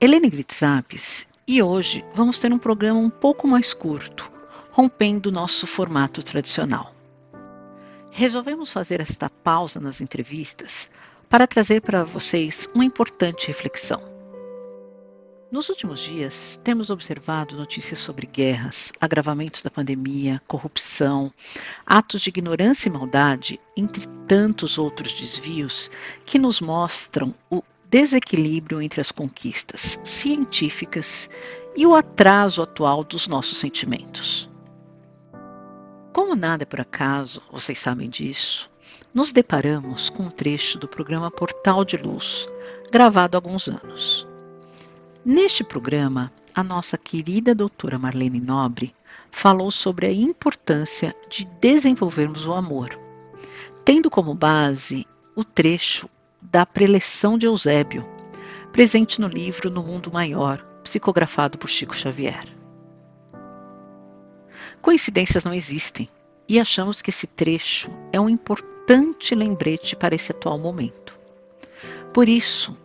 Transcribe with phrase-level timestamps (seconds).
[0.00, 4.30] Helene Gritzapes e hoje vamos ter um programa um pouco mais curto,
[4.70, 6.94] rompendo nosso formato tradicional.
[8.12, 10.88] Resolvemos fazer esta pausa nas entrevistas
[11.28, 14.00] para trazer para vocês uma importante reflexão.
[15.50, 21.32] Nos últimos dias, temos observado notícias sobre guerras, agravamentos da pandemia, corrupção,
[21.84, 25.90] atos de ignorância e maldade, entre tantos outros desvios
[26.24, 31.28] que nos mostram o desequilíbrio entre as conquistas científicas
[31.76, 34.48] e o atraso atual dos nossos sentimentos.
[36.12, 38.70] Como nada é por acaso, vocês sabem disso,
[39.14, 42.48] nos deparamos com um trecho do programa Portal de Luz,
[42.90, 44.26] gravado há alguns anos.
[45.24, 48.94] Neste programa, a nossa querida doutora Marlene Nobre
[49.30, 52.98] falou sobre a importância de desenvolvermos o amor,
[53.84, 56.08] tendo como base o trecho
[56.40, 58.06] da preleção de Eusébio,
[58.72, 62.44] presente no livro No Mundo Maior, psicografado por Chico Xavier.
[64.80, 66.08] Coincidências não existem
[66.48, 71.18] e achamos que esse trecho é um importante lembrete para esse atual momento.
[72.14, 72.76] Por isso,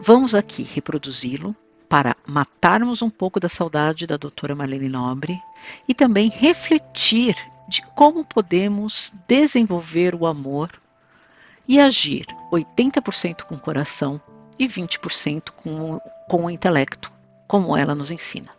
[0.00, 1.56] vamos aqui reproduzi-lo
[1.88, 5.38] para matarmos um pouco da saudade da doutora Marlene Nobre
[5.86, 7.36] e também refletir
[7.68, 10.81] de como podemos desenvolver o amor
[11.66, 14.20] e agir 80% com o coração
[14.58, 17.10] e 20% com, com o intelecto,
[17.46, 18.50] como ela nos ensina.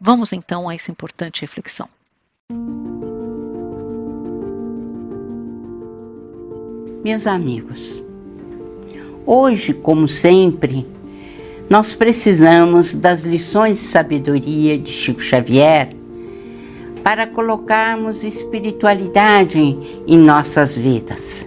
[0.00, 1.88] Vamos então a essa importante reflexão.
[7.02, 8.02] Meus amigos,
[9.26, 10.86] hoje, como sempre,
[11.68, 15.94] nós precisamos das lições de sabedoria de Chico Xavier
[17.04, 19.60] para colocarmos espiritualidade
[20.06, 21.46] em nossas vidas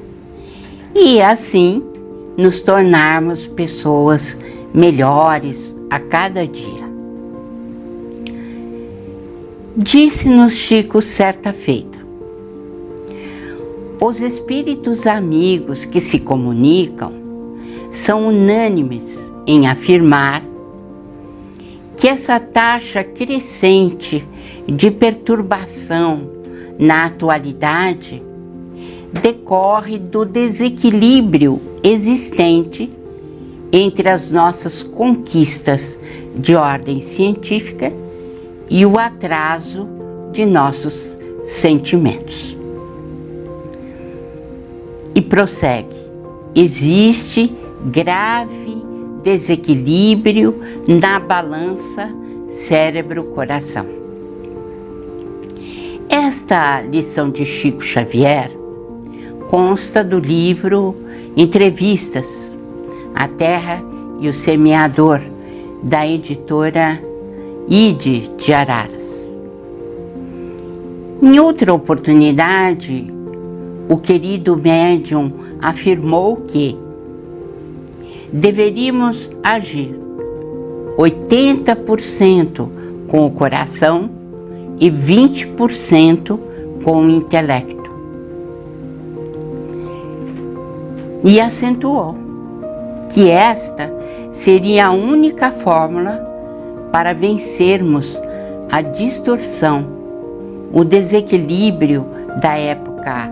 [0.96, 1.84] e assim
[2.38, 4.38] nos tornarmos pessoas
[4.74, 6.88] melhores a cada dia.
[9.76, 11.98] Disse-nos Chico certa feita:
[14.00, 17.14] os espíritos amigos que se comunicam
[17.92, 20.44] são unânimes em afirmar
[21.96, 24.28] que essa taxa crescente
[24.68, 26.30] de perturbação
[26.78, 28.22] na atualidade
[29.22, 32.92] decorre do desequilíbrio existente
[33.72, 35.98] entre as nossas conquistas
[36.36, 37.92] de ordem científica
[38.70, 39.88] e o atraso
[40.32, 42.58] de nossos sentimentos.
[45.16, 45.96] E prossegue:
[46.54, 47.56] existe
[47.92, 48.84] grave
[49.24, 52.10] desequilíbrio na balança
[52.50, 53.97] cérebro-coração.
[56.10, 58.50] Esta lição de Chico Xavier
[59.50, 60.96] consta do livro
[61.36, 62.50] Entrevistas
[63.14, 63.84] A Terra
[64.22, 65.20] e o Semeador,
[65.84, 67.04] da editora
[67.68, 69.28] Ide de Araras.
[71.22, 73.14] Em outra oportunidade,
[73.90, 76.78] o querido médium afirmou que
[78.32, 79.94] deveríamos agir
[80.98, 82.70] 80%
[83.10, 84.17] com o coração
[84.80, 86.40] e 20%
[86.84, 87.90] com o intelecto.
[91.24, 92.16] E acentuou
[93.12, 93.92] que esta
[94.32, 96.26] seria a única fórmula
[96.92, 98.22] para vencermos
[98.72, 99.86] a distorção,
[100.74, 102.06] o desequilíbrio
[102.42, 103.32] da época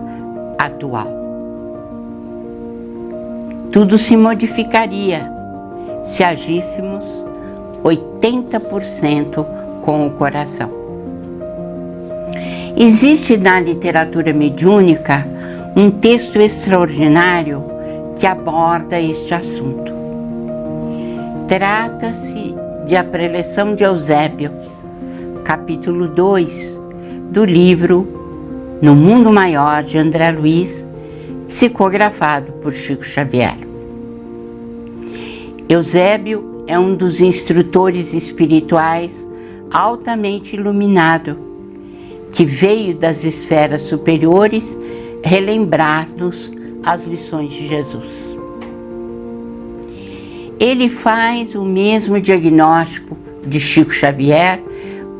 [0.58, 1.16] atual
[3.76, 5.30] tudo se modificaria
[6.02, 7.04] se agíssemos
[7.84, 9.44] 80%
[9.84, 10.85] com o coração.
[12.78, 15.26] Existe na literatura mediúnica
[15.74, 17.64] um texto extraordinário
[18.20, 19.90] que aborda este assunto.
[21.48, 22.54] Trata-se
[22.86, 24.50] de A Preleção de Eusébio,
[25.42, 26.76] capítulo 2
[27.30, 30.86] do livro No Mundo Maior de André Luiz,
[31.48, 33.56] psicografado por Chico Xavier.
[35.66, 39.26] Eusébio é um dos instrutores espirituais
[39.72, 41.45] altamente iluminado,
[42.36, 44.62] que veio das esferas superiores
[45.24, 46.52] relembrar-nos
[46.84, 48.36] as lições de Jesus.
[50.60, 53.16] ele faz o mesmo diagnóstico
[53.46, 54.62] de Chico Xavier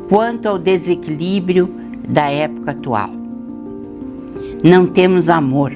[0.07, 1.73] quanto ao desequilíbrio
[2.07, 3.09] da época atual.
[4.63, 5.73] Não temos amor.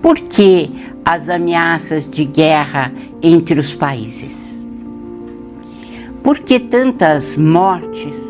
[0.00, 0.70] Por que
[1.04, 4.56] as ameaças de guerra entre os países?
[6.22, 8.27] Por que tantas mortes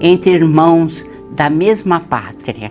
[0.00, 2.70] entre irmãos da mesma pátria?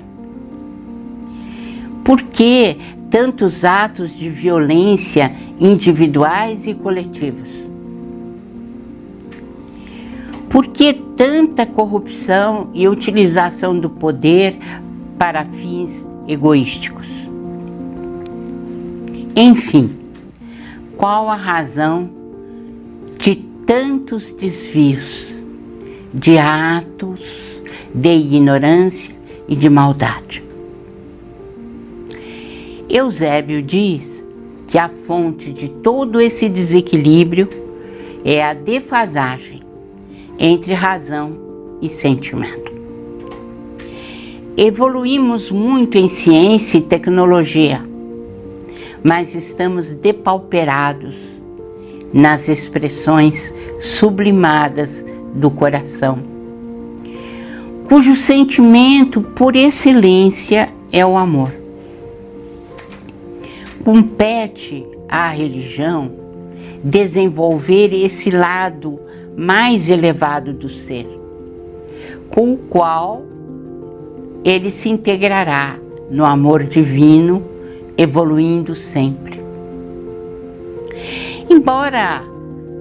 [2.04, 2.78] Por que
[3.10, 7.48] tantos atos de violência individuais e coletivos?
[10.50, 14.58] Por que tanta corrupção e utilização do poder
[15.18, 17.08] para fins egoísticos?
[19.36, 19.92] Enfim,
[20.98, 22.10] qual a razão
[23.20, 25.29] de tantos desvios,
[26.14, 27.60] de atos
[27.94, 29.16] de ignorância
[29.48, 30.44] e de maldade?
[32.90, 34.24] Eusébio diz
[34.68, 37.48] que a fonte de todo esse desequilíbrio
[38.26, 39.62] é a defasagem
[40.38, 41.38] entre razão
[41.82, 42.72] e sentimento.
[44.58, 47.82] Evoluímos muito em ciência e tecnologia,
[49.04, 51.16] mas estamos depauperados
[52.12, 55.06] nas expressões sublimadas
[55.39, 56.19] do coração,
[57.88, 61.59] cujo sentimento por excelência é o amor
[63.83, 66.12] compete à religião
[66.83, 69.00] desenvolver esse lado
[69.36, 71.07] mais elevado do ser,
[72.30, 73.24] com o qual
[74.44, 75.77] ele se integrará
[76.09, 77.44] no amor divino,
[77.97, 79.39] evoluindo sempre.
[81.50, 82.21] Embora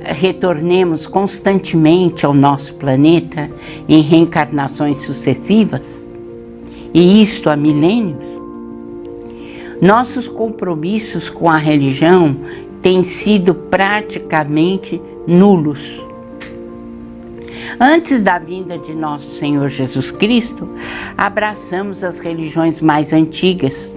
[0.09, 3.51] retornemos constantemente ao nosso planeta
[3.89, 6.05] em reencarnações sucessivas,
[6.93, 8.25] e isto há milênios,
[9.81, 12.37] nossos compromissos com a religião
[12.83, 16.03] têm sido praticamente nulos.
[17.79, 20.67] Antes da vinda de nosso Senhor Jesus Cristo,
[21.17, 23.95] abraçamos as religiões mais antigas.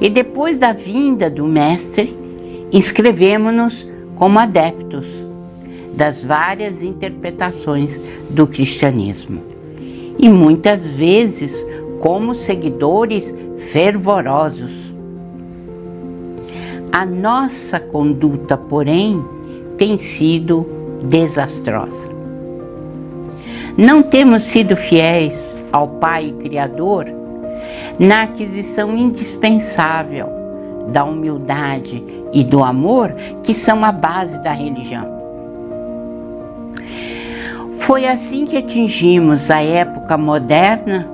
[0.00, 2.16] E depois da vinda do Mestre,
[2.72, 3.86] inscrevemos-nos
[4.16, 5.06] como adeptos
[5.94, 7.98] das várias interpretações
[8.30, 9.42] do cristianismo.
[10.18, 11.64] E muitas vezes
[12.00, 14.72] como seguidores fervorosos.
[16.92, 19.22] A nossa conduta, porém,
[19.76, 20.66] tem sido
[21.02, 22.08] desastrosa.
[23.76, 27.06] Não temos sido fiéis ao Pai Criador
[27.98, 30.35] na aquisição indispensável
[30.88, 32.02] da humildade
[32.32, 35.16] e do amor que são a base da religião.
[37.78, 41.08] Foi assim que atingimos a época moderna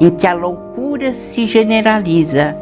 [0.00, 2.56] em que a loucura se generaliza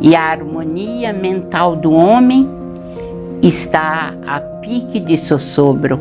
[0.00, 2.48] e a harmonia mental do homem
[3.42, 6.00] está a pique de sossobro.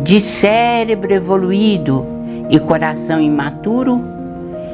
[0.00, 2.04] De cérebro evoluído
[2.50, 4.02] e coração imaturo,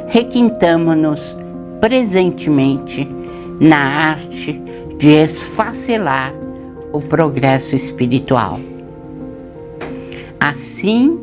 [0.09, 1.37] requintamo-nos
[1.81, 3.22] presentemente
[3.61, 3.79] na
[4.11, 4.61] arte
[4.99, 6.33] de esfacelar
[6.93, 8.61] o progresso espiritual.
[10.39, 11.19] Assim,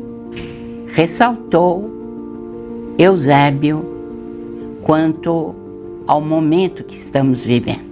[0.88, 1.90] ressaltou
[2.98, 3.84] Eusébio
[4.82, 5.54] quanto
[6.06, 7.90] ao momento que estamos vivendo.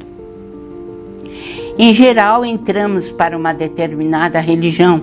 [1.78, 5.00] Em geral, entramos para uma determinada religião,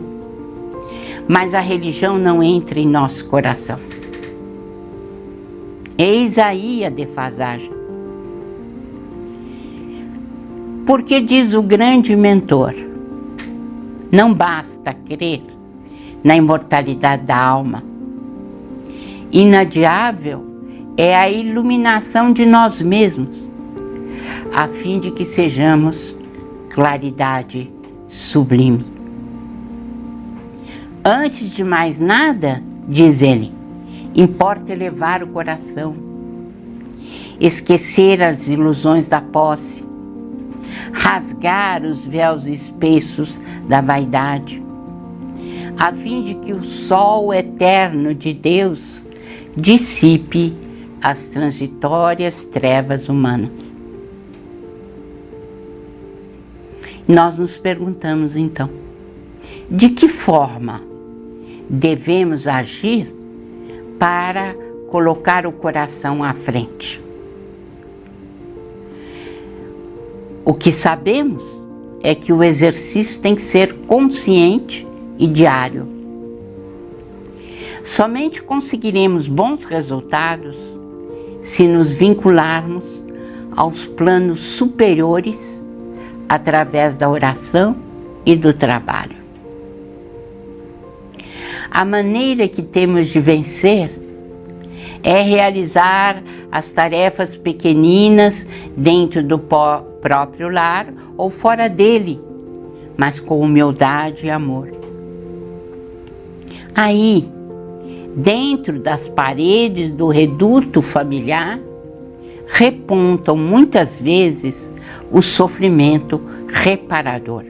[1.28, 3.80] mas a religião não entra em nosso coração.
[5.98, 7.72] Eis aí a defasagem.
[10.86, 12.74] Porque diz o grande mentor:
[14.12, 15.42] não basta crer
[16.24, 17.96] na imortalidade da alma
[19.32, 20.46] inadiável
[20.96, 23.44] é a iluminação de nós mesmos,
[24.54, 26.16] a fim de que sejamos
[26.70, 27.70] claridade
[28.08, 28.86] sublime.
[31.04, 33.54] Antes de mais nada, diz ele,
[34.16, 35.96] importa elevar o coração,
[37.38, 39.84] esquecer as ilusões da posse,
[41.06, 44.60] rasgar os véus espessos da vaidade,
[45.78, 49.04] a fim de que o sol eterno de Deus
[49.56, 50.56] dissipe
[51.00, 53.52] as transitórias trevas humanas.
[57.08, 58.68] Nós nos perguntamos então,
[59.70, 60.82] de que forma
[61.70, 63.14] devemos agir
[64.00, 64.56] para
[64.90, 67.00] colocar o coração à frente?
[70.46, 71.44] O que sabemos
[72.02, 74.88] é que o exercício tem que ser consciente
[75.18, 75.96] e diário
[77.86, 80.58] Somente conseguiremos bons resultados
[81.44, 82.84] se nos vincularmos
[83.56, 85.64] aos planos superiores
[86.28, 87.76] através da oração
[88.26, 89.16] e do trabalho.
[91.70, 93.92] A maneira que temos de vencer
[95.04, 96.24] é realizar
[96.56, 98.48] as tarefas pequeninas
[98.78, 102.18] dentro do próprio lar ou fora dele,
[102.96, 104.72] mas com humildade e amor.
[106.74, 107.30] Aí,
[108.16, 111.60] dentro das paredes do reduto familiar,
[112.48, 114.72] repontam muitas vezes
[115.12, 117.44] o sofrimento reparador.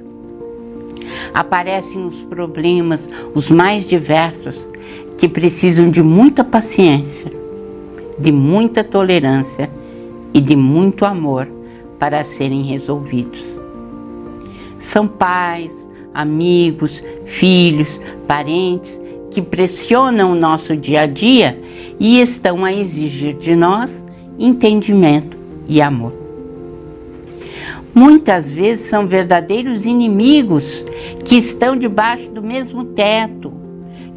[1.31, 4.55] Aparecem os problemas, os mais diversos,
[5.15, 7.34] que precisam de muita paciência,
[8.17, 9.69] de muita tolerância
[10.33, 11.47] e de muito amor
[11.99, 13.43] para serem resolvidos.
[14.79, 18.99] São pais, amigos, filhos, parentes
[19.31, 21.61] que pressionam o nosso dia a dia
[21.99, 24.03] e estão a exigir de nós
[24.37, 26.13] entendimento e amor.
[27.93, 30.85] Muitas vezes são verdadeiros inimigos
[31.23, 33.53] que estão debaixo do mesmo teto,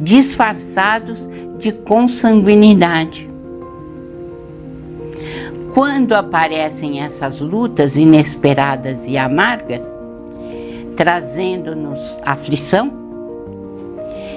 [0.01, 1.29] disfarçados
[1.59, 3.28] de consanguinidade.
[5.79, 9.81] Quando aparecem essas lutas inesperadas e amargas,
[10.97, 12.91] trazendo-nos aflição,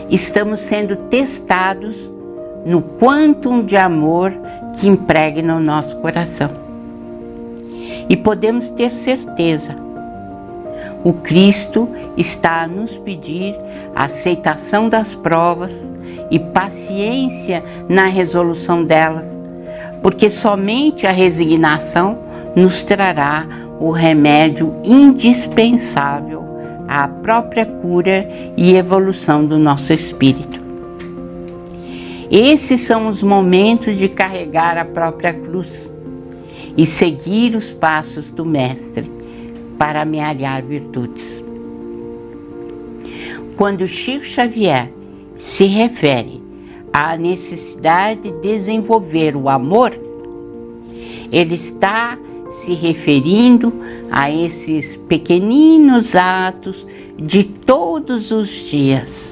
[0.08, 1.96] estamos sendo testados
[2.64, 4.32] no quantum de amor
[4.80, 6.52] que impregna o nosso coração.
[8.08, 9.76] E podemos ter certeza,
[11.04, 13.56] o Cristo está a nos pedir
[13.96, 15.72] a aceitação das provas
[16.30, 19.41] e paciência na resolução delas,
[20.02, 22.18] porque somente a resignação
[22.56, 23.46] nos trará
[23.80, 26.44] o remédio indispensável
[26.88, 30.60] à própria cura e evolução do nosso espírito.
[32.30, 35.86] Esses são os momentos de carregar a própria cruz
[36.78, 39.12] e seguir os passos do Mestre
[39.78, 41.44] para amealhar virtudes.
[43.58, 44.90] Quando Chico Xavier
[45.38, 46.41] se refere
[46.94, 49.98] à necessidade de desenvolver o amor,
[51.32, 52.18] ele está
[52.64, 53.74] se referindo
[54.12, 56.86] a esses pequeninos atos
[57.18, 59.32] de todos os dias.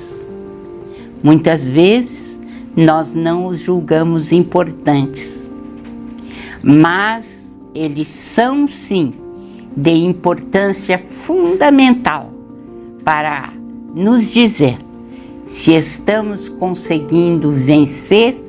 [1.21, 2.39] Muitas vezes
[2.75, 5.37] nós não os julgamos importantes,
[6.63, 9.13] mas eles são sim
[9.75, 12.31] de importância fundamental
[13.03, 13.51] para
[13.93, 14.77] nos dizer
[15.49, 18.41] se estamos conseguindo vencer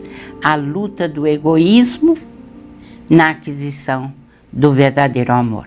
[0.42, 2.16] a luta do egoísmo
[3.08, 4.12] na aquisição
[4.52, 5.66] do verdadeiro amor.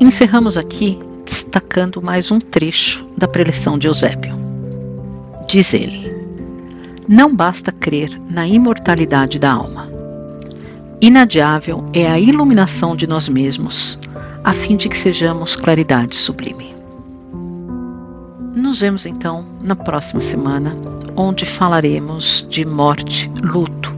[0.00, 4.34] Encerramos aqui destacando mais um trecho da preleção de Eusébio.
[5.46, 6.12] Diz ele:
[7.08, 9.90] Não basta crer na imortalidade da alma.
[11.00, 13.98] Inadiável é a iluminação de nós mesmos,
[14.44, 16.74] a fim de que sejamos claridade sublime.
[18.54, 20.76] Nos vemos então na próxima semana,
[21.16, 23.94] onde falaremos de morte, luto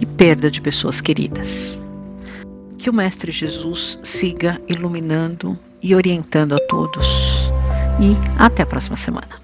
[0.00, 1.80] e perda de pessoas queridas.
[2.78, 7.06] Que o Mestre Jesus siga iluminando e orientando a todos.
[8.00, 9.43] E até a próxima semana.